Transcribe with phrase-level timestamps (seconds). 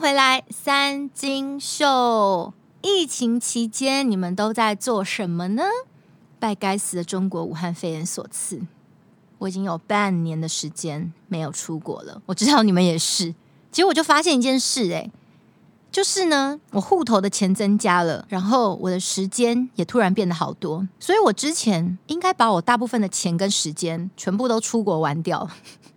[0.00, 2.54] 回来，三金秀。
[2.80, 5.62] 疫情期间你们都在做什么呢？
[6.38, 8.62] 拜该死的中国武汉肺炎所赐，
[9.36, 12.22] 我已经有半年的时间没有出国了。
[12.24, 13.34] 我知道你们也是。
[13.70, 15.12] 结果我就发现一件事，诶，
[15.92, 20.88] 就是呢，我户头的钱增加了，然后我的时间也突然变得好多。
[20.98, 25.50] 所以我之前应该把我大部分的钱跟时间全部都出国玩掉。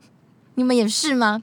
[0.56, 1.42] 你们也是吗？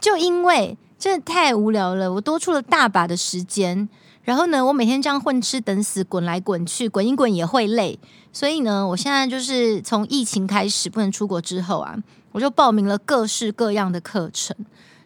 [0.00, 0.76] 就因为。
[1.06, 3.88] 真的太无聊了，我多出了大把的时间。
[4.24, 7.96] 然后呢，我每天这样混吃等死，滚来滚去，滚一滚也会累。
[8.32, 11.96] 所以呢，我现在就是从疫情开始不能出国之后啊，
[12.32, 14.56] 我就报名了各式各样的课程，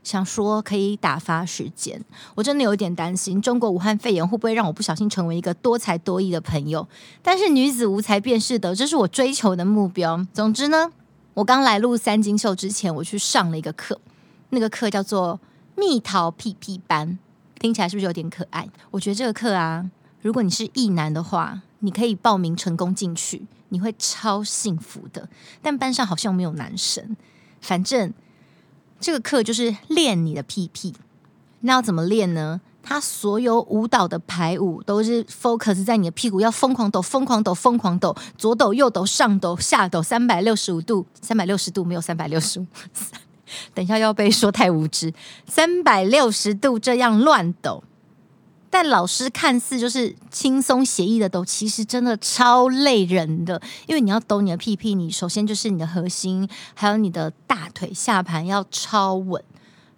[0.02, 2.02] 想说可以打发时间。
[2.34, 6.88] 我真的有点担心，中国武汉肺炎会不会让我不小心成为一个多才多艺的朋友？
[7.20, 10.26] 但是女子无才便是德，这是我追求的目标。
[10.32, 10.90] 总之呢，
[11.34, 14.00] 我刚来录三金秀之前，我去上了一个课，
[14.48, 15.38] 那个课叫做。
[15.76, 17.18] 蜜桃屁屁班
[17.58, 18.68] 听起来是不是有点可爱？
[18.90, 19.90] 我觉得这个课啊，
[20.22, 25.28] 如果你是异男的话，你可以报名成功进去，你会超幸福的。
[25.62, 27.16] 但班上好像没有男生，
[27.60, 28.12] 反正
[28.98, 30.94] 这个课就是练你的屁屁。
[31.60, 32.60] 那要怎么练呢？
[32.82, 42.66] 他所有舞蹈的排舞都是 focus 在你的屁股，要疯狂抖、疯狂抖、疯狂抖，左抖右抖、上抖下抖，三百六十五度，三百六十度没有三百六十五。
[43.74, 45.12] 等一下要被说太无知，
[45.46, 47.82] 三百六十度这样乱抖，
[48.68, 59.42] 但老师看似就是轻松写意的抖，其实真的超累人的，因为你要抖你的屁屁，你首先就是你的核心，还有你的大腿下盘要超稳。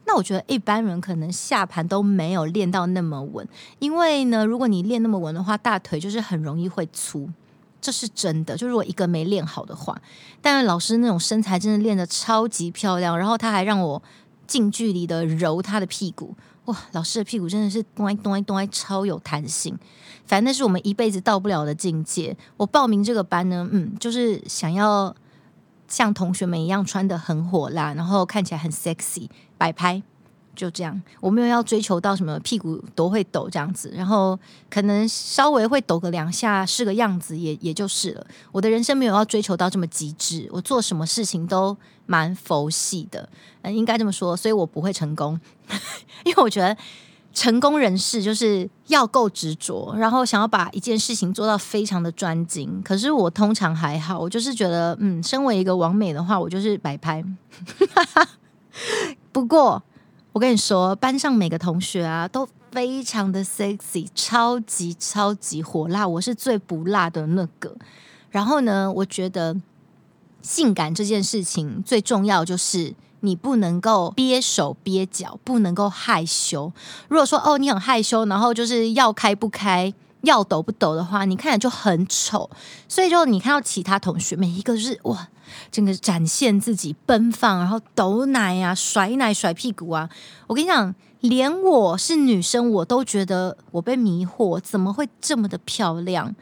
[0.05, 3.47] 那我觉得一般人可能下盘都没有练到那么稳，
[3.79, 7.31] 因为呢，如果你练那么稳的话，大腿就是很容易会粗。
[7.83, 10.01] 这是真的，就如果一个没练好的话，
[10.41, 14.01] 但是老师那种身材真的练得超级漂亮，然后他还让我
[14.47, 16.35] 近距离的揉他的屁股，
[16.67, 19.77] 哇，老师的屁股真的是咚咚咚，超有弹性，
[20.25, 22.37] 反正那是我们一辈子到不了的境界。
[22.57, 25.15] 我报名这个班呢，嗯，就是想要
[25.89, 29.29] 像同学们一样穿得很火辣，然后看起来很 sexy，
[29.59, 30.03] 摆拍。
[30.55, 38.27] 就这样，我没有要追求到什么屁股都会抖这样子，然后可能稍微会抖个两下是个样子也，也就是了。
[38.53, 41.75] 我的人生没有要追求到这么极致，我做什么事情都
[42.05, 43.27] 蛮佛系的，
[43.63, 45.41] 嗯，应该这么说，所以我不会成功，
[46.25, 46.77] 因为我觉得
[47.33, 52.83] 成功人士就是要够执着，然后想要把一件事情做到非常的专精。
[52.85, 57.25] 可是我通常还好，我就是觉得，嗯，身为一个完美的话，我就是摆拍。
[59.33, 59.83] 不过。
[60.33, 67.77] 我跟你说，班上每个同学啊都非常的 sexy，超级超级火辣，我是最不辣的那个。
[68.31, 69.55] 然后呢，我觉得
[70.41, 76.73] 性感这件事情最重要就是你不能够憋手憋脚，不能够害羞。
[77.09, 79.93] 如果说哦你很害羞，然后就是要开不开，
[80.23, 82.51] 要抖不抖的话，你看着就很丑。
[82.89, 85.29] 所以就你看到其他同学每一个是哇。
[85.71, 90.09] 真的展现自己奔放，然后抖奶啊，甩奶甩屁股啊！
[90.47, 96.35] 我跟你讲，连我是女生，我都觉得我被迷惑，怎么会这么的漂亮？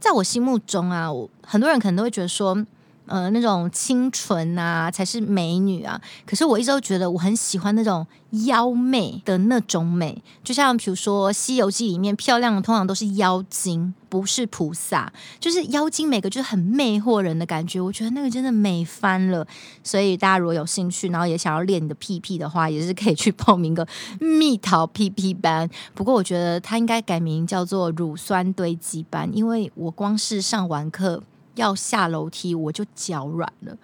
[0.00, 2.66] 在我心目中啊，我很多人可能都会觉得说。
[3.06, 6.00] 呃，那种清纯啊，才是美女啊。
[6.24, 8.06] 可是我一直都觉得我很喜欢那种
[8.46, 15.12] 妖媚的那种美，就像比如说《西游记》里面漂亮的通常都是妖精，不是菩萨。
[15.38, 19.46] 就是妖精每个就是很魅惑人的感觉，我觉得那个真的美翻了。
[19.84, 23.86] 所以大家如果有兴趣，然后也想要练你的屁屁的话，也是可以去报名个
[24.18, 25.68] 蜜桃屁屁班。
[25.94, 31.22] 不过我觉得它应该改名叫做乳酸堆积班，因为我光是上完课。
[31.56, 33.76] 要下楼梯我就脚软了，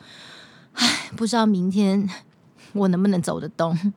[0.75, 2.09] 唉，不知道明天
[2.73, 3.93] 我能不能走得动，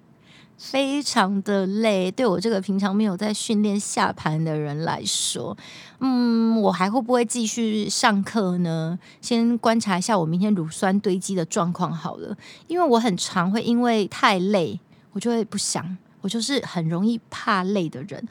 [0.58, 2.10] 非常的累。
[2.10, 5.56] 对我这个平常没有在训练下盘的人来说，
[6.00, 8.98] 嗯，我还会不会继续上课呢？
[9.22, 12.36] 先观察一下我明天乳酸堆积的状况好了，
[12.68, 14.80] 因为我很常会因为太累，
[15.12, 18.28] 我就会不想，我就是很容易怕累的人。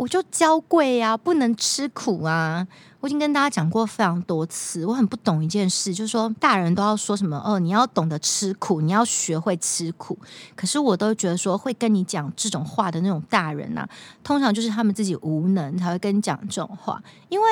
[0.00, 2.66] 我就娇贵呀，不能吃苦啊！
[3.00, 10.18] 我已经跟大家讲过非常多次，我很不懂一件事，就是说大人都要说什么哦，你要懂得吃苦，你要学会吃苦。
[10.56, 13.86] 可是我都觉得说会跟你讲这种话的那种大人呐，
[14.24, 17.46] 通常就是他们自己无能才会跟你讲这种话，因为。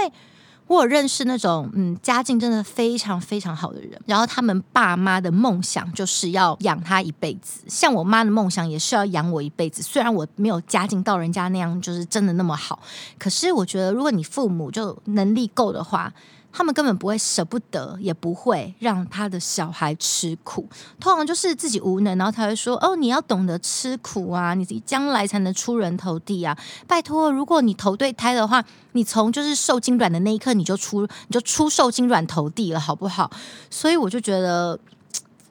[0.77, 9.83] 我认识那种嗯，家境真的非常非常好的人，然后他们爸妈的梦想就是要养他一辈子，像我妈的梦想也是要养我一辈子。
[9.83, 12.79] 虽然我没有家境到人家那样，就是真的那么好，
[13.19, 16.13] 可是我觉得如果你父母就能力够的话。
[16.59, 20.69] 他们根本不会舍不得，也不会让他的小孩吃苦。
[20.99, 26.59] 通常就是自己无能，然后他会说：“哦，你要懂得吃苦啊，你自己将来才能出人头地啊！
[26.89, 33.31] 拜托，如果你投对胎的话，你从就是受精卵的那一刻，你就出你就出受精卵头地了，好不好？”
[33.71, 34.77] 所以我就觉得，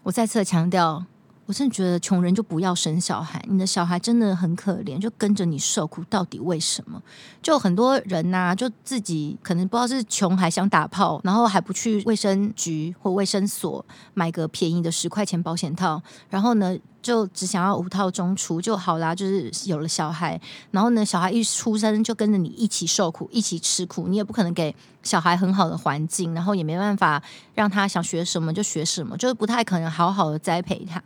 [0.04, 1.06] 我再次强调。
[1.48, 7.02] 我真的觉得穷人就不要生小孩，你的小孩真的很可怜，就跟着你受苦，到底为什么？
[7.42, 13.84] 就很多人呐、就自己可能不知道是穷还想打炮，然后还不去卫生局或卫生所
[14.14, 20.38] 买个便宜的十块钱保险套，然后呢，就只想要无套中出就好啦，就是有了小孩，
[20.72, 27.24] 然后呢，小孩一出生就跟着你一起受苦，一起吃苦，你也不可能给小孩很好的环境，然后也没办法
[27.54, 31.02] 让他想学什么就学什么，就是不太可能好好的栽培他。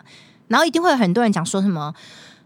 [0.51, 1.93] 然后一定会有很多人讲说什么，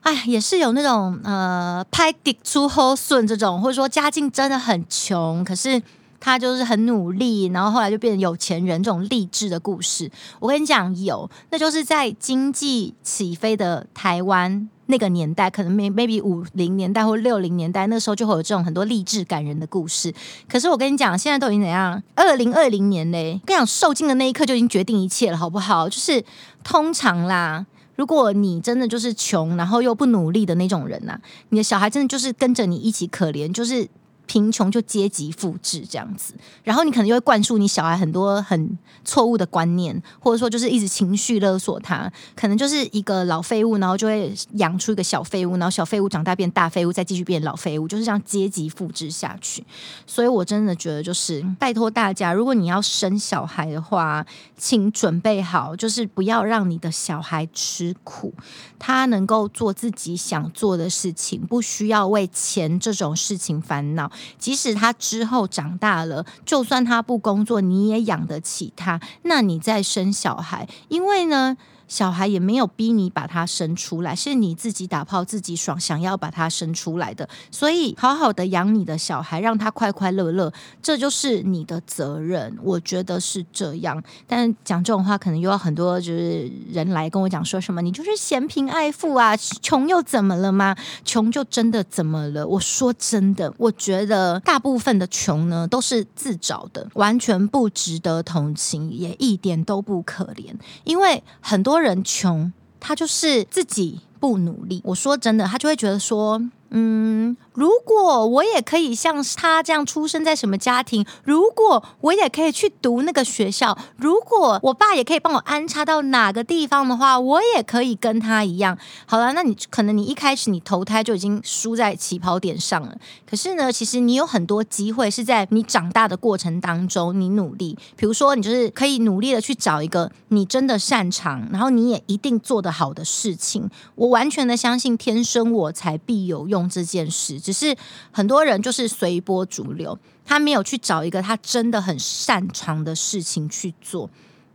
[0.01, 5.81] 哎，也是有那种呃，拍底出后顺这种，或者说家境真的很穷，可是
[6.19, 10.11] 他就是很努力，然后后来就变成有钱人这种励志的故事。
[10.39, 20.13] 我跟你讲，有，那就是在经济起飞的台湾那个年代，可能 maybe 五零年代或六零年代，那时候就会有这种很多励志感人的故事。
[20.47, 22.01] 可是我跟你讲，现在都已经怎样？
[22.13, 25.89] 二零二零年嘞，跟你讲，受精的那一刻就已经决定一切了，好不好？
[25.89, 26.23] 就是
[26.63, 27.65] 通常啦。
[27.95, 31.19] 如果你真的就是穷，然后又不努力的那种人呐、
[31.49, 33.87] 你的小孩真的就是跟着你一起可怜，就是。
[34.25, 36.33] 贫穷就阶级复制这样子，
[36.63, 49.63] 然后你可能又会灌输你小孩很多很错误的观念，或者说就是一直情绪勒索他，可能就是一个老废物，然后就会养出一个小废物，然后小废物长大变大废物，再继续变老废物，就是这样阶级复制下去。
[50.07, 54.25] 所以我真的觉得，就是拜托大家，如果你要生小孩的话，
[54.57, 58.33] 请准备好，就是不要让你的小孩吃苦，
[58.79, 64.11] 他能够做自己想做的事情，不需要为钱这种事情烦恼。
[64.37, 68.99] 即使他之后长大了，就算他不工作，你也养得起他。
[69.23, 77.27] 那你再生小孩，因为呢，小孩也没有逼你把他生出来，是你自己打炮自己爽，想要把他生出来的。
[77.51, 80.51] 所以，好好的养你的小孩，让他快快乐乐，
[80.81, 82.57] 这就是你的责任。
[82.63, 84.03] 我觉得是这样。
[84.25, 90.75] 但讲这种话，可能又要很多就是人来跟我讲说什么，你就是嫌贫爱富啊，穷又怎么了吗？
[91.03, 92.47] 穷就真的怎么了？
[92.47, 100.51] 我说真的，我觉得大部分的穷呢，都是自找的，完全不值得同情，也一点都不可怜，
[100.83, 101.74] 因为很多。
[101.75, 104.79] 多人穷，他就是自己不努力。
[104.85, 106.41] 我说真的，他就会觉得说，
[106.75, 107.35] 嗯。
[107.53, 118.77] 如果我也可以像他这样出生在什么家庭，如果我也可以去读那个学校，如果我爸也可以帮我安插到哪个地方的话，我也可以跟他一样。
[119.05, 122.97] 好了，那你可能你一开始你投胎就已经输在起跑点上了。
[123.25, 127.77] 可是呢，其实你有很多机会是在你长大的过程当中，你努力。
[127.95, 133.69] 比如说，你就是可以努力的去找一个你真的擅长，然后你也一定做得好的事情。
[133.95, 137.39] 我完全的相信天生我才必有用这件事。
[137.39, 137.75] 只是
[138.11, 144.09] 很多人就是随波逐流，他没有去找一个他真的很擅长的事情去做。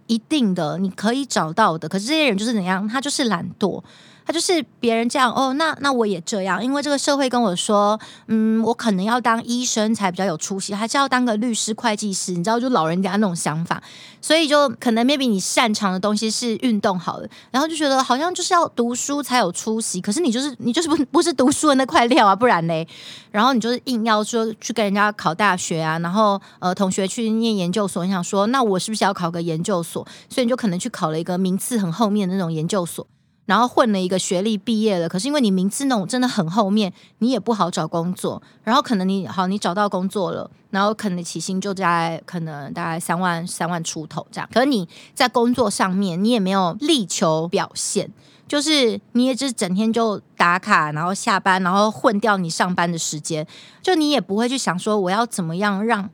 [0.06, 1.88] 一定的，你可以找到的。
[1.88, 2.88] 可是这些人就是怎样？
[2.88, 3.82] 他就是懒惰。
[4.30, 13.82] 他就是别人这样哦，那那我也这样，因为这个社会跟我说，嗯，我可能要当医生才比较有出息，还是要当个律师、会计师，你知道，就老人家那种想法，
[14.20, 22.86] 所以就可能 maybe 你擅长的东西是运动好了，然后就觉得好像就是要读书才有出息，可是你就是你就是不不是读书的那块料啊，不然嘞，
[23.32, 30.06] 然后你就是硬要说去跟人家考大学啊，然后呃同学去念研究所，你想说那我是不是要考个研究所？
[30.28, 33.04] 所以你就可能去考了一个名次很后面的那种研究所。
[33.50, 38.40] 然后混了一个学历毕业了，可是因为你名次那种真的很后面，你也不好找工作。
[38.62, 44.48] 然后可能你好，你找到工作了，然后可能起薪就在可能大概三万三万出头这样。
[44.54, 48.08] 可是你在工作上面，你也没有力求表现，
[48.46, 53.44] 就是你也只整天就打卡，然后下班，然后混掉你上班的时间。
[53.82, 56.08] 就你也不会去想说，我要怎么样让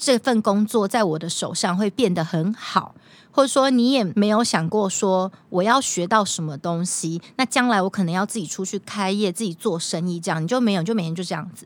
[0.00, 2.94] 这份工作在我的手上会变得很好。
[3.32, 11.64] 或者说你也没有想过说我要学到什么东西，那将来我可能要自己出去开业、自己做生意，这样你就没有，就每天就这样子。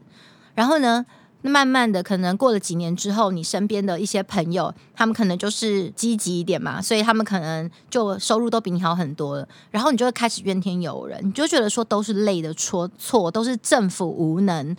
[0.55, 1.07] 然后呢，
[1.41, 9.49] 那慢慢的可能过了几年之后，你身边的一些朋友，他们可能就是积极一点嘛，所以他们可能就收入都比你好很多了。
[9.71, 14.77] 然后你就会开始怨天尤人，你就觉得说都是累的错错，都是政府无能，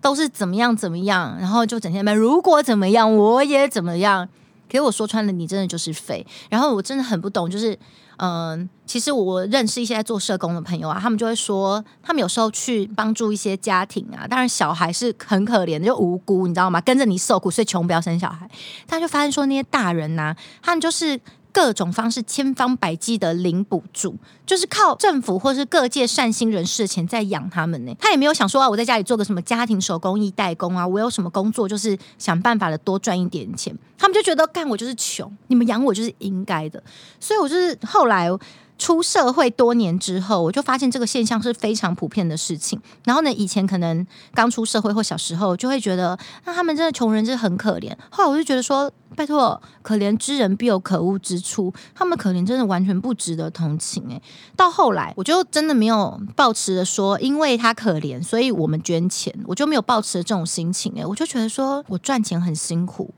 [0.00, 4.28] 都是怎么样怎么样，然后就整天问如果怎么样，我也怎么样。
[4.70, 6.26] 可是我说穿了，你真的就是废。
[6.50, 7.78] 然后我真的很不懂，就是
[8.18, 16.80] 嗯，其实我认识一些在做社工的朋友啊，他们就会说，他们有时候去帮助一些家庭啊，当然小孩是很可怜的，就无辜，你知道吗？
[16.82, 18.48] 跟着你受苦，所以穷不要生小孩。
[18.86, 21.18] 他就发现说，那些大人呐、他们就是。
[21.58, 24.14] 各种方式千方百计的领补助，
[24.46, 27.92] 就是靠政府或是各界善心人士的钱在养他们呢。
[27.98, 33.76] 他也没有想说啊，我在家里做个什么家庭手工艺代工啊，我有什么工作就是想办法的多赚一点钱。
[33.98, 36.80] 他们就觉得干我就是穷，你们养我就是应该的。
[37.18, 38.30] 所以我就是后来。
[38.78, 42.80] 出社会多年之后，我就发现这个现象是非常普遍的事情。
[43.04, 47.92] 然后呢，以前可能刚出社会或小时候就会觉得，那他们真的穷人真的很可怜。
[48.08, 54.04] 后来我就觉得说，拜托，可怜之人必有可恶之处，他们可怜真的完全不值得同情。
[54.08, 54.22] 诶，
[54.54, 60.92] 到后来我就真的没有抱持的说，因为他可怜，所以我们捐钱，我就没有抱持这种心情。
[60.94, 63.12] 诶，我就觉得说我赚钱很辛苦。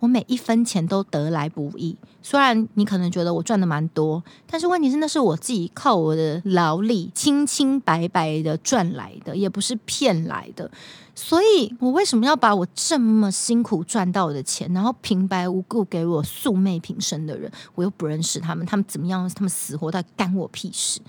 [0.00, 1.96] 我每一分钱都得来不易，
[2.30, 10.70] 虽然你可能觉得我赚的蛮多，但是问题是那是我自己靠我的劳力清清白白的赚来的，也不是骗来的。
[11.14, 21.00] 所以我为什么要把我这么辛苦赚到的钱，然后平白无故给我素昧平生的人，我又不认识他们，他们怎么样，他们死活在干我屁事？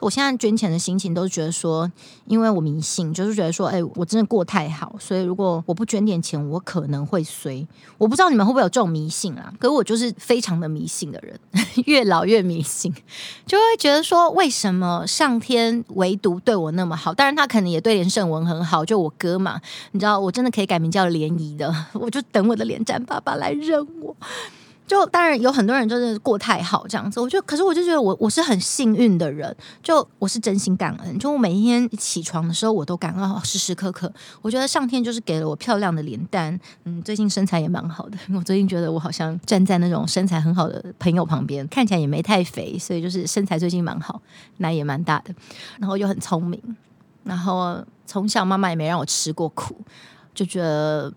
[0.00, 1.90] 我现在捐钱的心情都是觉得说，
[2.26, 7.66] 因为我迷信，就是觉得说，哎，我真的过太好，所以如果我不捐点钱，我可能会衰。
[7.96, 9.54] 我不知道你们会不会有这种迷信啊？
[9.58, 11.38] 可我就是非常的迷信的人，
[11.86, 12.92] 越老越迷信，
[13.46, 17.12] 就会觉得说，为什么上天唯独对我那么好？
[17.14, 19.60] 当然他可能也对连胜文很好，就我哥嘛，
[19.92, 24.16] 你知道，我真的可以改名叫联谊的，我就等我的连战爸爸来认我。
[24.86, 34.12] 就当然有很多人就是过太好这样子，我就可是我就觉得我我是很幸运的人，就我是真心感恩，就我每一天起床的时候我都感恩，时时刻刻，
[34.42, 44.20] 我觉得上天就是给了我漂亮的脸蛋，嗯，最近身材也蛮好的，我最近觉得我好像站在那种身材很好的朋友旁边，看起来也没太肥，所以就是身材最近蛮好，
[44.58, 45.34] 奶也蛮大的，
[45.78, 46.60] 然后又很聪明，
[47.22, 49.76] 然后从小妈妈也没让我吃过苦，
[50.34, 51.10] 就觉得。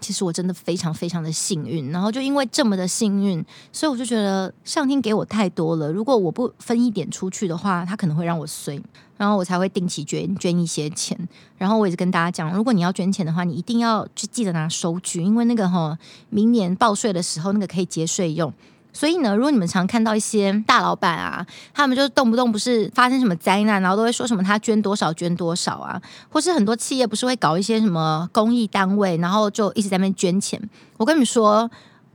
[0.00, 5.92] 其实我真的非常非常的幸运，然后就因为这么的幸运，所以我就觉得上天给我太多了。
[5.92, 8.80] 如果我不分一点出去的话，他可能会让我衰，
[9.16, 11.16] 然后我才会定期捐捐一些钱。
[11.56, 15.96] 然后我也是跟大家讲，如果你要捐钱的话，你一定要去记得拿收据，因为那个哈，
[16.30, 18.52] 明年报税的时候那个可以节税用。
[18.92, 30.60] 所以呢，如果你们常看到一些大老板啊，他们就动不动不是发生什么灾难，然后都会说什么他捐多少捐多少啊，或是很多企业不是会搞一些什么公益单位，然后就一直在那边捐钱。
[30.96, 31.70] 我跟你们说。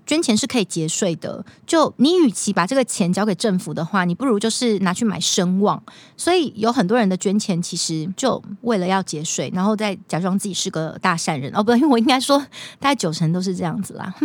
[0.08, 5.84] 捐钱是可以节税的，就你与其把这个钱交给政府的话，你不如就是拿去买声望。
[6.16, 11.54] 所以有很多人的捐钱其实就为了要节税，然后再假装自己是个大善人。
[11.54, 12.40] 哦，不，因 为我应该说
[12.80, 14.16] 大概九成都是这样子啦。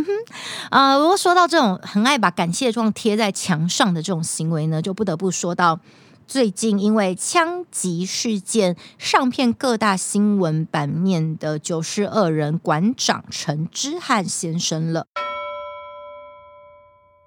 [0.71, 5.81] 啊、 如果说到这种很爱把感谢状贴在墙上的这种行为呢，就不得不说到
[6.29, 15.07] 最近因为枪击事件上片各大新闻版面的九十二人馆长陈之汉先生了。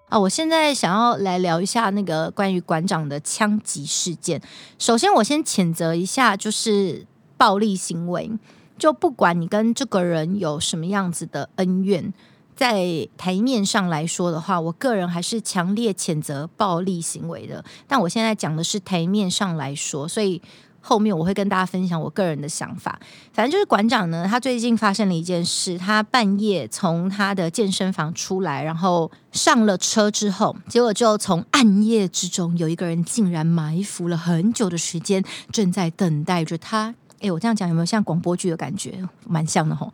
[0.09, 4.41] 啊，我现在想要来聊一下那个关于馆长的枪击事件。
[4.77, 7.05] 首先，我先谴责一下，就是
[7.37, 8.31] 暴力行为。
[8.77, 12.13] 就不管你跟这个人有什么样子的恩怨，
[12.55, 17.63] 在台面上来说的话，我个人还是强烈谴责暴力行为的。
[17.87, 20.41] 但我现在讲的是台面上来说，所以。
[20.87, 22.99] 后面我会跟大家分享我个人的想法。
[23.33, 36.93] 反正就是馆长呢，他最近发生了一件事，他半夜从他的健身房出来，然后上了车之后，结果就从暗夜之中有一个人竟然埋伏了很久的时间，正在等待着他。
[37.21, 38.99] 诶，我这样讲有没有像广播剧的感觉？
[39.27, 39.91] 蛮像的吼。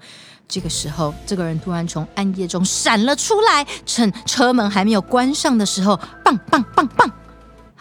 [0.47, 7.09] 这个时候，这个人突然从暗夜中闪了出来，趁车门还没有关上的时候，棒棒棒棒。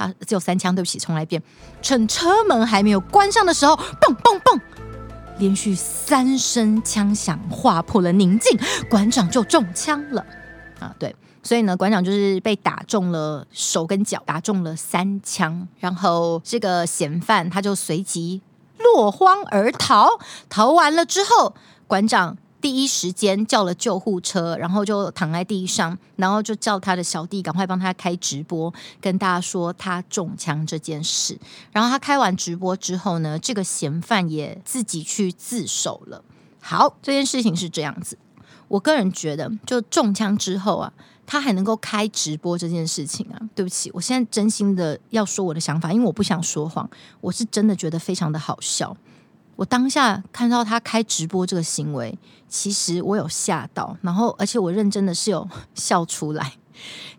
[0.01, 1.43] 啊，只有三枪，对不起，重来一遍。
[1.83, 4.59] 趁车门还没有关上的时候，嘣嘣嘣，
[5.39, 10.25] 连续三声枪响划破了宁静，馆长就中枪了。
[10.79, 18.41] 啊，对，所以呢，馆长就是被打中了手跟脚，打中了三枪，然后这个嫌犯他就随即
[18.79, 20.09] 落荒而逃。
[20.49, 21.55] 逃完了之后，
[21.87, 22.39] 馆长。
[22.61, 31.39] 第一时间叫了救护车，然后就躺在地上，然后就叫他的小弟赶快帮他开直播，跟大家说他中枪这件事。
[31.73, 36.23] 然后他开完直播之后呢，这个嫌犯也自己去自首了。
[36.61, 38.19] 好，这件事情是这样子。
[38.69, 40.93] 我个人觉得，就中枪之后啊，
[41.27, 46.89] 他还能够开直播这件事情啊，对不起，我现在真心的要说我的想法，因为我不想说谎，
[47.21, 48.97] 我是真的觉得非常的好笑。
[49.61, 56.55] 我当下看到他开直播这个行为，其实我有吓到，然后而且我认真的是有 笑出来。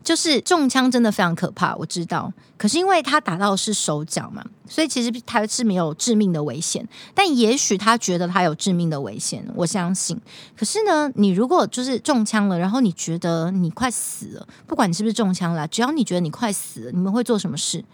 [0.03, 2.33] 就是中枪真的非常可怕，我知道。
[2.57, 6.83] 可是因为他打到的是手脚嘛，所以其实他是没有致命的危险。
[7.13, 10.19] 但也许他觉得他有致命的危险，我相信。
[10.57, 17.85] 可是呢，你如果就是中枪了，然后你觉得你快死了，不管你是不是中枪了，只要你觉得你快死了，你们会做什么事？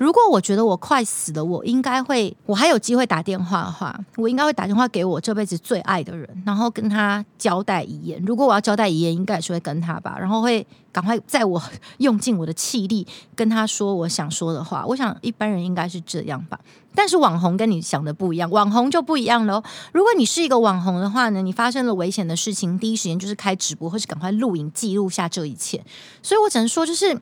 [0.00, 8.18] 如果我觉得我快死了，我应该会，我还有机会打电话的话，我应该会打电话给我这辈子最爱的人，然后跟他交代遗言。
[8.24, 11.62] 如果我要交代遗言，应该也是会跟他吧，然后会赶快在我
[11.98, 14.86] 用尽我的气力跟他说我想说的话。
[14.86, 16.58] 我想一般人应该是这样吧，
[16.94, 19.62] 但是网红跟你想的不一样，网红就不一样喽。
[19.92, 25.84] 如果你是一个网红的话呢，你发生了危险的事情，第一时间就是开直播，或是赶快录影记录下这一切。
[26.22, 27.20] 所以我只能说，就是。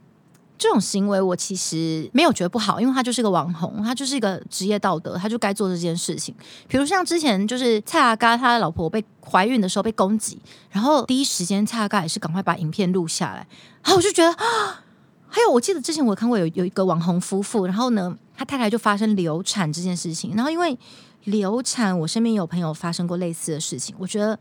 [0.58, 6.34] 这种行为我其实没有觉得不好，因为他就是个网红，他就是一个职业道德，他就该做这件事情。
[6.66, 10.38] 比如像之前就是蔡阿嘎他的老婆被怀孕的时候被攻击，
[10.70, 13.46] 然后第一时间蔡阿嘎也是赶快把影片录下来，
[13.82, 14.84] 然后我就觉得啊，
[15.28, 20.76] 还有我记得之前我看过有有一个网红夫妇，然后呢他太太就发生流产这件事情，然后因为
[21.24, 24.38] 流产，我身边有朋友发生过类似的事情，我觉得。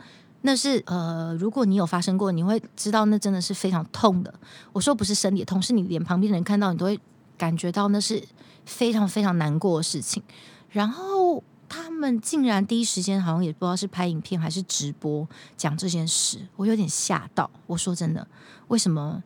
[0.47, 4.33] 那是呃，如果你有发生过，你会知道那真的是非常痛的。
[4.71, 6.97] 我说不是生理痛，是你连旁边人看到你都会
[7.37, 8.23] 感觉到那是
[8.65, 10.23] 非常非常难过的事情。
[10.69, 15.27] 然后他们竟然第一时间好像也不知道是拍影片还是直播
[15.57, 17.51] 讲这件事，我有点吓到。
[17.65, 18.25] 我说真的，
[18.69, 19.21] 为什么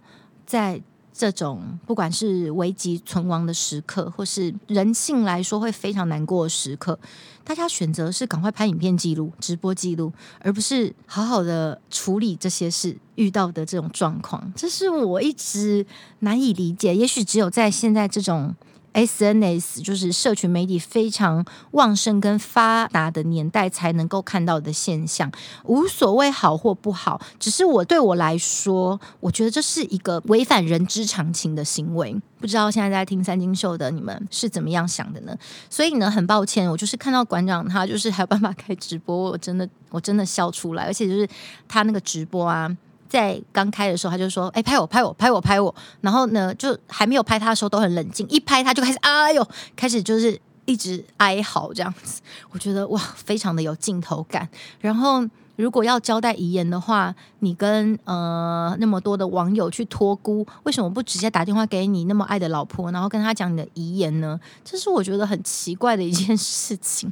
[0.48, 0.82] 在？
[1.14, 6.98] 这种不管是危急存亡的时刻，或是人性来说会非常难过的时刻，
[7.44, 14.52] 大家选择是赶快拍影片记录、直播记录，而不是好好的处理这些事遇到的这种状况。
[14.56, 15.86] 这是我一直
[16.20, 16.96] 难以理解。
[16.96, 18.56] 也许只有在现在这种。
[18.94, 25.32] SNS 就是社群媒体非常旺盛跟发达的年代才能够看到的现象，
[25.66, 32.16] 无所谓好或不好，只是我对我来说，我觉得这是一个违反人之常情的行为。
[32.40, 35.38] 不知道现在在听三金秀的你们是怎么样想的呢？
[35.70, 41.28] 所以呢，很抱歉，我就是看到馆长他就是还有办法开直播，我真的我真的笑出来，而且就是
[41.68, 42.76] 他那个直播啊。
[43.12, 49.46] 在刚开的时候，他就说：“哎，拍我，拍我，拍我，拍我。”然后呢，就还没有拍他的时候都很冷静，一拍他就开始哎呦，
[49.76, 52.22] 开始就是一直哀嚎这样子。
[52.52, 54.48] 我觉得哇，非常的有镜头感。
[54.80, 64.40] 然后如果要交代遗言的话，你跟呃那么多的网友去托孤，为什么不直接打电话给你那么爱的老婆，然后跟他讲你的遗言呢？
[64.64, 67.12] 这是我觉得很奇怪的一件事情。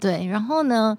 [0.00, 0.98] 对，然后呢，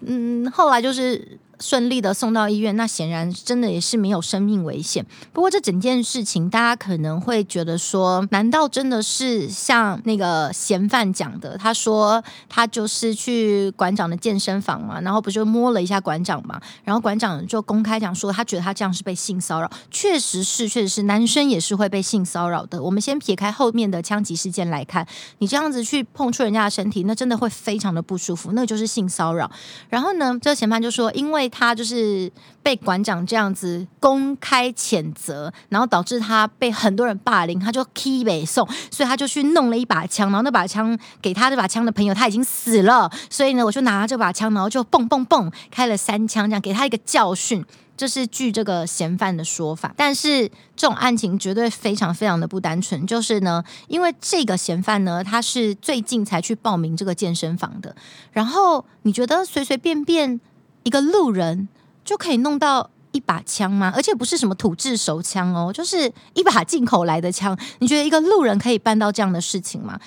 [0.00, 1.38] 嗯，后来就是。
[1.62, 5.06] 顺利的送到医院，那显然真的也是没有生命危险。
[5.32, 11.56] 不过这整件事情，大家可能会觉得说，难道真的是像那个嫌犯讲的？
[11.56, 19.70] 他说他就是去馆长的健身房嘛，然后不就摸了一下馆长嘛，然后馆长就公开讲说，他觉得他这样是被性骚扰。
[19.90, 22.82] 确实是，确实是，男生也是会被性骚扰的。
[22.82, 25.06] 我们先撇开后面的枪击事件来看，
[25.38, 29.50] 你这样子去碰触人家的身体，那真的会非常的不舒服，那就是性骚扰。
[29.88, 47.64] 然后呢，这个嫌犯就说，因为他就是被馆长这样子公开谴责，然后导致他被很多人霸凌，他就起北送，所以他就去弄了一把枪，然后那把枪给他这把枪的朋友他已经死了，所以呢，我就拿这把枪，然后就蹦蹦蹦开了三枪，这样给他一个教训。
[47.94, 57.94] 这是据这个嫌犯的说法，但是这种案情绝对非常非常的不单纯，就是呢，因为这个嫌犯呢，他是最近才去报名这个健身房的，
[58.32, 60.40] 然后你觉得随随便便。
[60.84, 61.68] 一个路人
[62.04, 63.92] 就可以弄到一把枪吗？
[63.94, 67.56] 而且不是什么土制手枪哦，就是一把进口来的枪。
[67.78, 69.98] 你觉得一个路人可以办到这样的事情吗？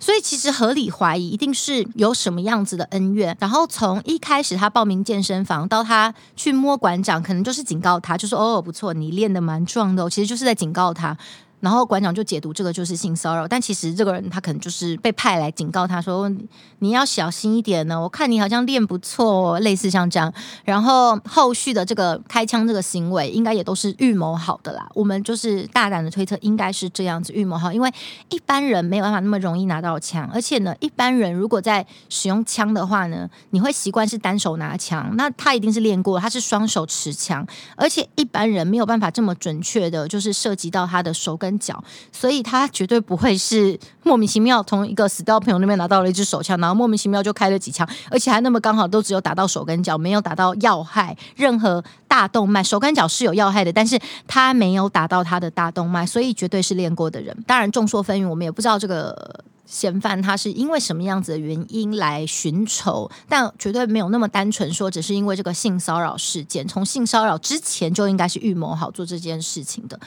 [0.00, 3.36] 所以其实合理怀疑，一定是有什么样子的恩怨。
[3.40, 11.18] 然后从一开始他报名健身房到他去摸馆长，可能就是警告他，就说哦不错，你练得蛮壮的哦，其实就是在警告他。
[11.60, 16.30] 然后馆长就解读这个就是性骚扰，但其实这个人他可能就是被派来警告他说，
[16.78, 18.00] 你要小心一点呢。
[18.00, 20.32] 我看你好像练不错，类似像这样。
[20.64, 24.88] 然后后续的这个开枪这个行为应该也都是预谋好的啦。
[24.94, 27.92] 我们就是大胆的推测，应该是这样子预谋好，因为
[28.28, 37.44] 一般人没有办法那么容易拿到枪，而且呢，一般人如果在使用枪的话呢，你会习惯是单手拿枪，那他一定是练过，他是双手持枪，
[37.74, 41.47] 而且一般人没有办法这么准确的，就是涉及到他的手跟。
[41.48, 41.82] 跟脚，
[42.12, 52.62] 所以他绝对不会是莫名其妙从一个死掉朋友那边拿到了一支手枪，然后莫名其妙就开了几枪，而且还那么刚好都只有打到手跟脚，没有打到要害任何大动脉。
[52.62, 57.34] 手跟脚是有要害的，但是他没有打到他的大动脉，所以绝对是练过的人。
[57.46, 59.44] 当然众说纷纭，我们也不知道这个。
[59.68, 66.66] 嫌犯他是因为什么样子的原因来寻仇，但绝对没有那么单纯说只是因为这个性骚扰事件。
[66.66, 70.00] 从性骚扰之前就应该是预谋好做这件事情的。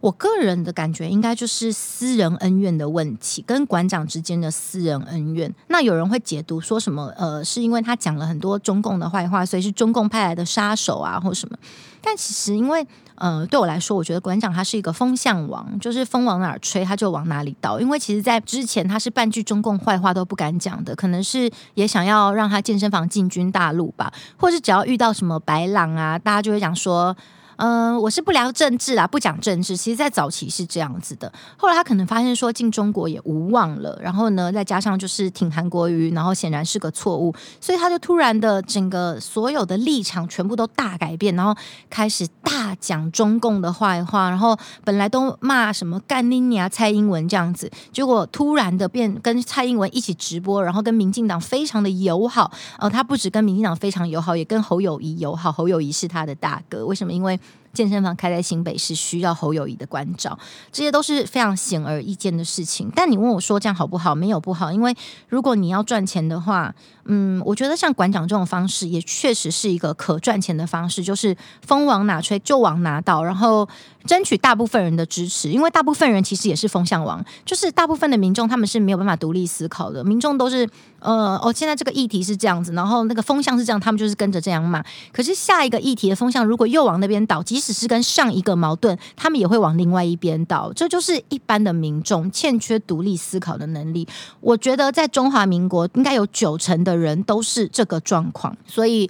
[0.00, 5.52] 我个人的感觉应该就是私人恩怨的问题，跟馆长之间的私人恩怨。
[5.68, 7.12] 那有人会解读说什么？
[7.16, 11.56] 呃，是因为他讲了很多中共的坏话，所以是中共派来的杀手啊，或什么？
[12.00, 12.86] 但其实因为。
[13.20, 17.80] 呃，对我来说，我觉得馆长他是一个风向王，就是风往哪儿吹，他就往哪里倒。
[17.80, 27.16] 因为其实，在之前他是半句中共坏话都不敢讲的，可能是也想要让他健身房进军大陆吧，或是只要遇到什么白狼啊，大家就会讲说。
[27.58, 29.76] 嗯、我是不聊政治啊，不讲政治。
[29.76, 31.30] 其实，在早期是这样子的。
[31.56, 41.52] 后来他可能发现说进中国也无望了，然后呢，再加上就是挺韩国瑜，然后显然是个错误，所以他就突然的整个所有的立场全部都大改变，然后
[41.90, 52.52] 开始大讲中共的坏话，然后本来都骂什么干你啊蔡英文这样子，结果突然的变跟蔡英文一起直播，然后跟民进党非常的友好。
[52.78, 55.50] 呃，他不止跟民进党非常友好，也跟侯友谊友好。
[55.50, 57.12] 侯友谊是他的大哥，为什么？
[57.12, 57.40] 因为
[57.78, 60.36] 健身房开在新北市，需要侯友谊的关照，
[60.72, 62.90] 这些都是非常显而易见的事情。
[62.92, 64.16] 但你问我说这样好不好？
[64.16, 64.92] 没有不好，因为
[65.28, 73.68] 如果你要赚钱的话，嗯，我觉得像馆长这种方式也确实是一个可赚钱的方式，就是风往哪吹就往哪倒，然后
[74.04, 75.48] 争取大部分人的支持。
[75.48, 80.68] 因为大部分人其实也是风向王，就是大部分的民众他们是没有办法独立思考的，民众都是
[81.00, 84.84] 呃哦，现在这个议题是这样子，然后那个风向是这样，他们就是跟着这样骂。
[85.12, 90.72] 可是下一个议题的风向如果又往那边倒，即使是跟上一个矛盾，他们也会往另外一边倒。
[90.72, 94.06] 这就是一般的民众欠缺独立思考的能力。
[94.40, 99.08] 我觉得在中华民国应该有九成的人都是这个状况，所以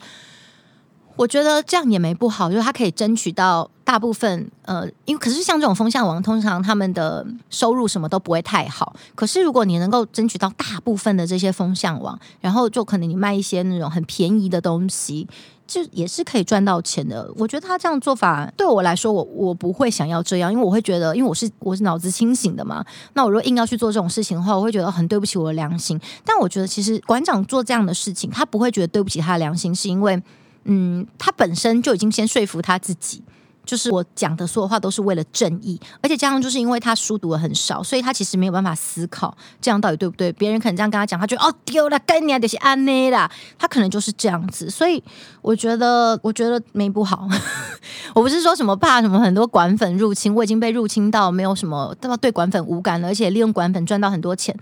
[1.19, 4.49] 我觉得这样也没不好，就是他可以争取到大部分。
[4.63, 8.95] 呃，因为可是像这种风向王，通常他们的收入什么都不会太好。
[9.17, 15.27] 可是如果你能够争取到大部分的这些风向王，然后就可能你卖一些那种很便宜的东西。
[15.67, 17.31] 就也是可以赚到钱的。
[17.37, 22.83] 我觉得他这样做法对我来说，我我不会想要这样，因为我会觉得，因为我是我是脑子清醒的嘛。
[23.13, 26.01] 那我如果硬要去做这种事情的话，我会觉得很对不起我的良心。
[26.25, 30.23] 但我觉得，其实馆长做这样的事情，他不会觉得对不起他的良心，是因为，
[30.71, 33.23] 嗯，他本身就已经先说服他自己。
[33.69, 40.33] 就是我讲的所有话都是为了正义，而且加上就是因为他书读的很少，所以他其实没有办法思考这样到底对不对。
[40.33, 43.31] 别人可能这样跟他讲，他觉得哦丢了，干你啊，得是安内啦。
[43.59, 45.05] 他可能就是这样子，所以
[45.43, 47.29] 我觉得，我觉得没不好。
[48.15, 52.17] 我不是说什么怕什么很多管粉入侵，我已经被入侵到没有什么对吧？
[52.17, 54.59] 对管粉无感了，而且利用管粉赚到很多钱。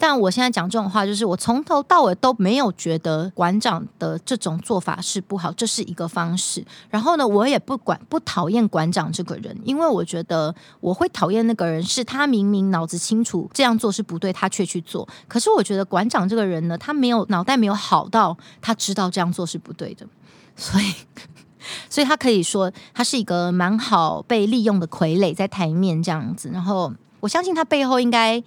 [0.00, 6.64] 但我现在讲这种话，就是我从头到尾都没有觉得馆长的这种做法是不好，这是一个方式。
[6.90, 8.47] 然后呢，我也不管不讨。
[8.48, 15.06] 讨厌馆长这个人，因为我觉得我会讨厌那个人，是他明明脑子清楚这样做是不对，他却去做。
[15.28, 20.06] 可是我觉得馆长这个人呢，他没有脑袋没有好到他知道这样做是不对的，
[20.56, 20.94] 所以，
[21.90, 26.48] 所以他可以说他是一个蛮好被利用的傀儡，在台面这样子。
[26.50, 28.42] 然后我相信他背后应该。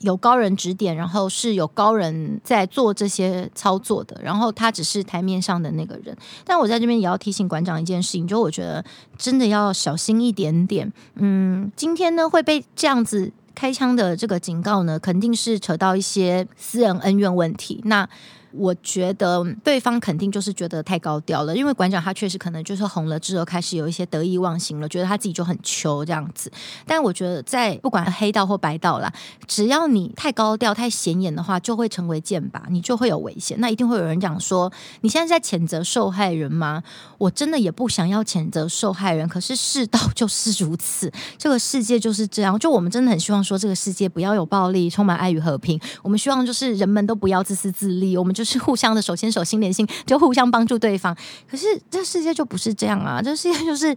[0.00, 6.16] 有高人指点，然后是有高人在做这些操作的，然后他只是台面上的那个人。
[6.44, 8.84] 但我在这边也要提醒馆长一件事情，就我觉得
[9.16, 10.92] 真的要小心一点点。
[11.14, 17.80] 嗯，今天呢会被这样子开枪的这个警告呢，肯定是扯到一些私人恩怨问题。
[17.84, 18.08] 那
[18.52, 26.50] 我觉得对方肯定就是觉得太高调了，因为馆长他确实可能就是红了之后开始有一些得意忘形了，觉得他自己就很秋这样子。
[26.86, 29.12] 但我觉得在不管黑道或白道啦，
[29.46, 33.58] 只要你太高调、太显眼的话，就会成为箭靶，你就会有危险。
[33.60, 36.82] 那一定会有人讲说，你现在在谴责受害人吗？
[37.18, 42.58] 我真的也不想要谴责受害人，可是世道就是如此，这个世界就是这样。
[42.58, 45.78] 就我们真的很希望说，这个世界不要有暴力，充满爱与和平。
[46.02, 51.16] 我们希望就是人们都不要自私自利，我们就是互相的手牵手、心连心，就互相帮助对方。
[51.50, 53.20] 可是这世界就不是这样啊！
[53.24, 53.96] 这世界就是，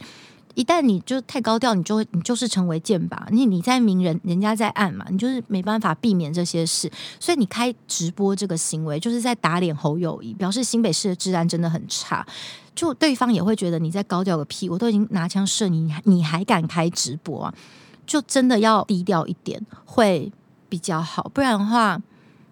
[0.56, 3.17] 一旦你就太高调，你就你就是成为箭靶。
[3.32, 6.89] 你你在明人，人家在暗嘛，你就是没办法避免这些事。
[7.19, 12.25] 所以你开直播这个行为，就是在打脸侯友谊，表示新北市的治安真的很差。
[12.73, 17.54] 就对方也会觉得你在高调个屁，我都已经拿枪射你，你还敢开直播啊？
[18.08, 20.32] 就真的要低调一点，会
[20.67, 21.30] 比较好。
[21.34, 22.02] 不然的话，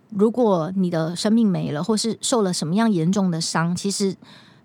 [0.09, 4.15] 如果你的生命没了，或是受了什么样严重的伤，其实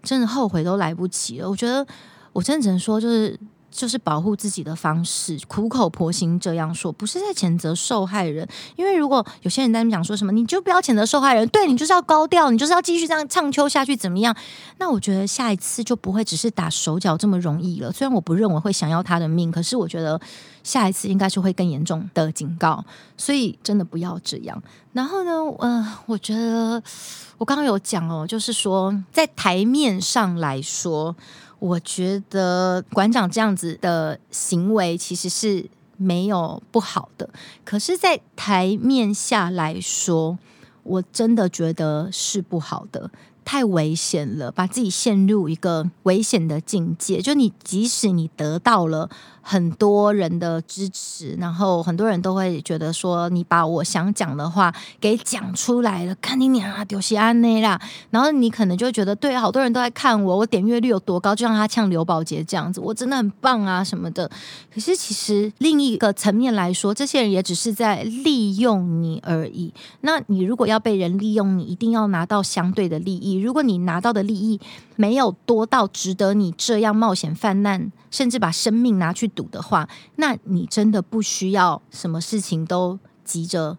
[0.03, 1.51] 真的后悔都来不及了。
[1.51, 1.87] 我觉得，
[2.33, 3.39] 我真的只能说，就是
[3.73, 8.47] 就是保护自己的方式，苦口婆心这样说，不是在谴责受害人。
[8.77, 14.37] 因为如果有些人在讲说什么，你就不要谴责受害人，对，你就是要高调，你就是要继续这样唱秋下去，怎么样？
[14.77, 17.91] 那我觉得下一次就不会只是打手脚这么容易了。
[17.91, 20.21] 虽然我不认为会想要他的命，可是我觉得
[20.63, 22.85] 下一次应该是会更严重的警告。
[23.17, 24.63] 所以真的不要这样。
[24.93, 26.83] 然后呢，呃，我觉得
[27.39, 31.17] 我刚刚有讲哦，就是说在台面上来说。
[31.63, 37.31] 我觉得馆长这样子的行为其实是没有不好的，
[37.65, 40.37] 可是，在台面下来说，
[40.83, 43.13] 我真的觉得是不好的。
[43.45, 47.21] 太危险了，把自己陷入一个危险的境界。
[47.21, 49.09] 就你，即使你得到了
[49.43, 57.81] 很多人的支持，然后很多人都会觉得说，你把我想讲的话给讲出来了，看你娘啊，丢西安内啦。
[58.11, 64.31] 然后你可能就会觉得，对，好多人都在看我，我点阅率有多高，就像他呛刘宝杰这样子，我真的很棒啊什么的。
[64.73, 69.75] 可是其实另一个层面来说，这些人也只是在利用你而已。
[70.03, 73.41] 那你如果要被人利用，你一定要拿到相对的利益。
[73.41, 74.61] 如果你拿到的利益
[74.97, 83.79] 没有多到值得你这样冒险犯难，甚至把生命拿去赌的话，那你真的不需要什么事情都急着。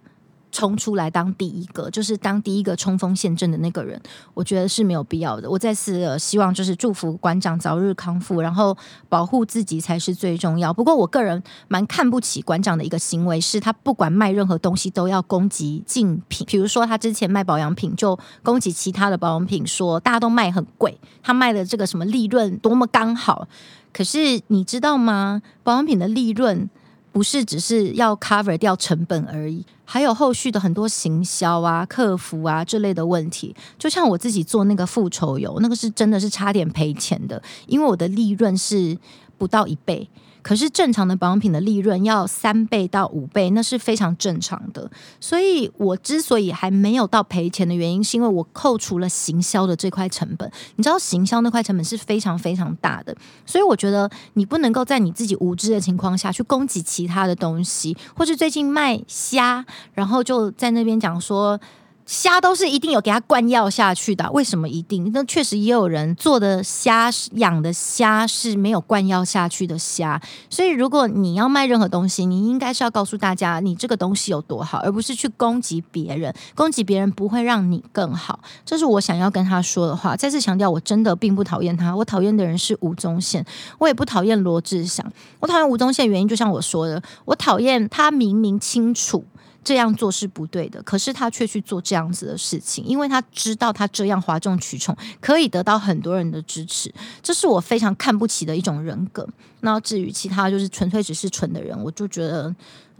[0.56, 4.00] 冲出来当第一个，就是当第一个冲锋陷阵的那个人，
[4.36, 5.50] 我觉得是没有必要的。
[5.50, 8.78] 我再次、呃、希望就是祝福馆长早日康复，然后
[9.10, 10.72] 保护自己才是最重要。
[10.72, 23.48] 不过我个人蛮看不起馆长的一个行为，是他不管卖任何东西都要攻击竞品，比如说他之前卖保养品就攻击其他的保养品，说大家都卖很贵，他卖的这个什么利润多么刚好。
[23.93, 25.41] 可是你知道吗？
[25.63, 26.69] 保养品的利润。
[27.13, 33.56] 不是只是要 cover 掉成本而已，还有后续的很多行销啊、客服啊这类的问题。
[33.77, 38.97] 就像我自己做那个复仇油，那个是真的是差点赔钱的，因为我的利润是
[39.38, 40.10] 不到一倍。
[40.43, 44.88] 可是正常的保养品的利润要三倍到五倍，那是非常正常的。
[45.19, 50.51] 所以我之所以还没有到赔钱的原因，是因为我扣除了行销的这块成本。
[50.75, 61.60] 你知道行销那块成本是非常非常大的，所以我觉得你不能够在你自己无知的情况下去攻击其他的东西，或是最近卖虾，然后就在那边讲说。
[62.06, 65.10] 虾都是一定有给它灌药下去的，为什么一定？
[65.13, 70.22] 那确实也有人做的虾养的虾是没有灌药下去的虾。
[70.50, 76.34] 所以如果你要卖任何东西，你应该是要告诉大家你这个东西有多好，而不是去攻击别人。
[76.56, 80.16] 攻击别人不会让你更好，这是我想要跟他说的话。
[80.16, 83.46] 再次强调，我真的并不讨厌他，我讨厌的人是吴宗宪，
[83.80, 85.06] 我也不讨厌罗志祥。
[85.39, 89.24] 我讨厌吴宗宪原因，就像我说的，我讨厌他明明清楚。
[89.63, 99.28] 这样做是不对的，可是他却去做这样子的事情，因为他知道他这样哗众取宠可以得到很多人的支持，这是我非常看不起的一种人格。
[99.62, 102.54] 那至于其他就是纯粹只是蠢的人，我就觉得。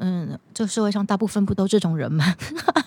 [0.06, 2.36] 嗯，这社会上大部分不都这种人吗？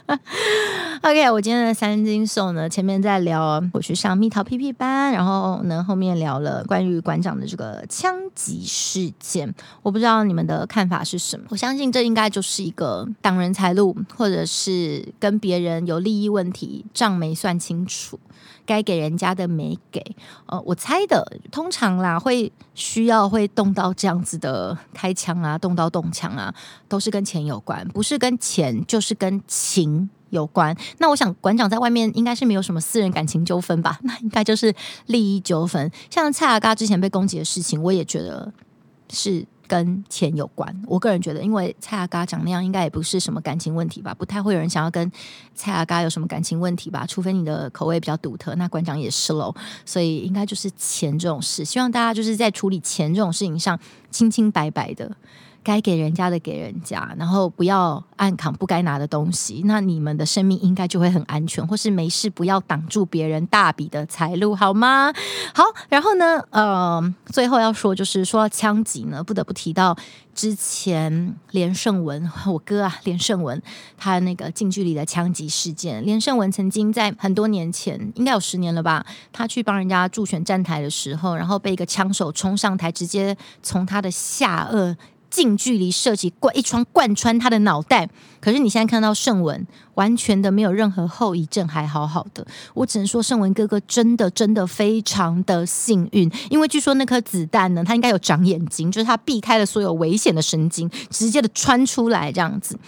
[1.02, 9.54] OK，我今天的三金秀呢，前面在聊我去上蜜桃 PP 班，然后呢后面聊了关于馆长的这个枪击事件。
[9.82, 11.46] 我不知道你们的看法是什么？
[11.48, 18.18] 我相信这应该就是一个挡人财路，或者是跟别人有利益问题，账没算清楚。
[18.66, 20.04] 该给人家的没给，
[20.46, 26.52] 呃，我猜的通常啦，会需要会动到这样子的开枪啊，动刀动枪啊，
[26.88, 30.76] 都是跟钱有关，不是跟钱就是跟情有关。
[30.98, 33.98] 那我想馆长在外面应该是没有什么私人感情纠纷吧？
[34.04, 34.74] 那应该就是
[35.06, 35.90] 利益纠纷。
[36.10, 38.52] 像蔡阿嘎之前被攻击的事情，我也觉得
[39.08, 39.46] 是。
[39.66, 45.10] 跟钱有关，我个人觉得，因为蔡阿嘎长那样，应该也不是什么感情问题吧，不太会有人想要跟
[45.54, 53.78] 蔡阿嘎有什么感情问题吧，除非你的口味比较独特，那馆长也是喽，所以应该就是钱这种事，希望大家就是在处理钱这种事情上
[54.10, 55.10] 清清白白的。
[55.66, 65.12] 该给人家的给人家，然后不要暗扛不该拿的东西，那你们的生命应该就会很安全，或是没事不要挡住别人大笔的财路，好吗？
[65.52, 67.02] 好，然后呢，呃，
[67.32, 69.96] 最后要说就是说到枪击呢，不得不提到
[70.32, 73.60] 之前连胜文，我哥啊，连胜文
[73.98, 84.94] 他那个近距离的枪击事件，连胜文曾经在很多年前，应该有十年了吧，他去帮人家助选站台的时候，然后被一个枪手冲上台，直接从他的下颚。
[85.30, 88.08] 近距离射击，贯一枪贯穿他的脑袋。
[88.40, 92.46] 可是你现在看到胜文，完全的没有任何后遗症，还好好的。
[92.74, 102.78] 我只能说，胜文哥哥真的真的非常的幸运，因为据说那颗子弹呢，他应该有长眼睛，就是他避开了所有危险的神经，直接的穿出来这样子。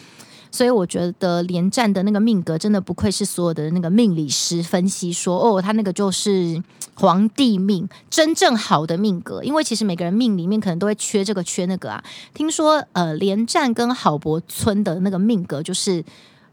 [0.59, 6.61] 所以我觉得连战的那个命格真的不愧是所有的那个命理师分析说，哦，他那个就是
[6.95, 9.41] 皇帝命，真正好的命格。
[9.45, 12.03] 因为其实每个人命里面可能都会缺这个缺那个啊。
[12.35, 16.05] 听说呃，连战跟郝柏村的那个命格就是。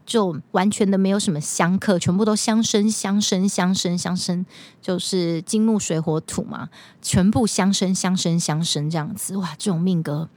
[0.06, 4.46] 就完全的没有什么相克，全部都相生相生相生相生，
[4.80, 6.68] 就是金木水火土嘛，
[7.02, 10.28] 全部相生相生相生这样子，哇，这种命格，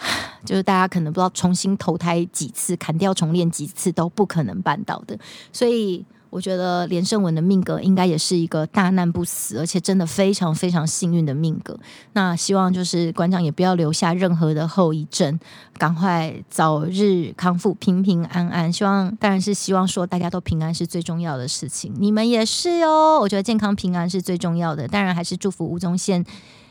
[0.44, 5.18] 就是大家可能不知道重新投胎几次，砍掉重练几次都不可能办到的，
[5.52, 6.04] 所以。
[6.30, 11.76] 我觉得连胜文的命格应该也是一个大难不死，而且真的非常非常幸运的命格。
[12.12, 15.40] 那希望就是馆长也不要留下任何的后遗症，
[15.76, 18.72] 赶快早日康复，平平安安。
[18.72, 23.18] 希望当然是希望说大家都平安是最重要的事情，你们也是哦。
[23.20, 26.24] 我觉得健康平安是最重要的，当然还是祝福吴宗宪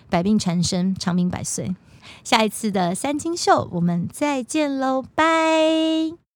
[0.09, 1.75] 百病缠身，长命百岁。
[2.23, 6.28] 下一次的三金秀，我们再见喽，拜。